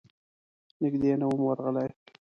نږدې 0.81 1.11
نه 1.19 1.25
وم 1.29 1.41
ورغلی. 1.45 1.89